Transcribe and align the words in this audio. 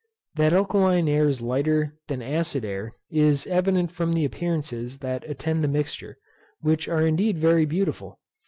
That 0.33 0.51
alkaline 0.51 1.07
air 1.07 1.27
is 1.27 1.43
lighter 1.43 1.93
than 2.07 2.23
acid 2.23 2.65
air 2.65 2.93
is 3.11 3.45
evident 3.45 3.91
from 3.91 4.13
the 4.13 4.25
appearances 4.25 4.97
that 4.97 5.23
attend 5.29 5.63
the 5.63 5.67
mixture, 5.67 6.17
which 6.59 6.87
are 6.87 7.05
indeed 7.05 7.37
very 7.37 7.67
beautiful. 7.67 8.17